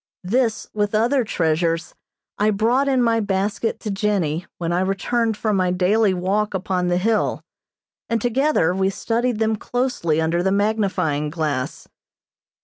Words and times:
This, 0.23 0.67
with 0.73 0.95
other 0.95 1.23
treasures, 1.23 1.93
I 2.39 2.49
brought 2.49 2.87
in 2.87 3.03
my 3.03 3.19
basket 3.19 3.79
to 3.81 3.91
Jennie 3.91 4.47
when 4.57 4.73
I 4.73 4.79
returned 4.81 5.37
from 5.37 5.55
my 5.55 5.69
daily 5.69 6.11
walk 6.11 6.55
upon 6.55 6.87
the 6.87 6.97
hill, 6.97 7.43
and 8.09 8.19
together 8.19 8.73
we 8.73 8.89
studied 8.89 9.37
them 9.37 9.55
closely 9.57 10.19
under 10.19 10.41
the 10.41 10.51
magnifying 10.51 11.29
glass. 11.29 11.87